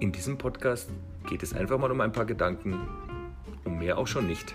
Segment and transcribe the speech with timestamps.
[0.00, 0.88] In diesem Podcast
[1.28, 2.88] geht es einfach mal um ein paar Gedanken,
[3.66, 4.54] um mehr auch schon nicht.